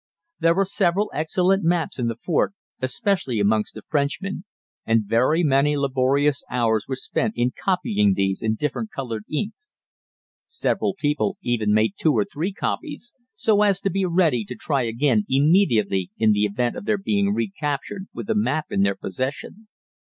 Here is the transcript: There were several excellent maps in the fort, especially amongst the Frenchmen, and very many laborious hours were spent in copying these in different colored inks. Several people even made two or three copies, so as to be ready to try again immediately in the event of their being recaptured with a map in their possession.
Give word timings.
There 0.39 0.55
were 0.55 0.65
several 0.65 1.11
excellent 1.13 1.63
maps 1.63 1.99
in 1.99 2.07
the 2.07 2.15
fort, 2.15 2.55
especially 2.81 3.39
amongst 3.39 3.75
the 3.75 3.83
Frenchmen, 3.83 4.45
and 4.83 5.03
very 5.05 5.43
many 5.43 5.77
laborious 5.77 6.43
hours 6.49 6.87
were 6.87 6.95
spent 6.95 7.33
in 7.37 7.51
copying 7.51 8.15
these 8.15 8.41
in 8.41 8.55
different 8.55 8.89
colored 8.89 9.25
inks. 9.31 9.83
Several 10.47 10.95
people 10.97 11.37
even 11.43 11.71
made 11.71 11.93
two 11.99 12.13
or 12.13 12.25
three 12.25 12.51
copies, 12.51 13.13
so 13.35 13.61
as 13.61 13.79
to 13.81 13.91
be 13.91 14.03
ready 14.03 14.43
to 14.45 14.55
try 14.55 14.81
again 14.81 15.23
immediately 15.29 16.09
in 16.17 16.31
the 16.31 16.45
event 16.45 16.75
of 16.75 16.85
their 16.85 16.97
being 16.97 17.31
recaptured 17.31 18.07
with 18.11 18.27
a 18.27 18.35
map 18.35 18.71
in 18.71 18.81
their 18.81 18.95
possession. 18.95 19.67